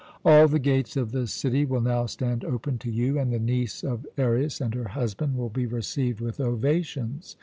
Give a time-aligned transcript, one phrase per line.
[0.25, 3.83] "All the gates of the city will now stand open to you, and the niece
[3.83, 7.37] of Arius and her husband will be received with ovations.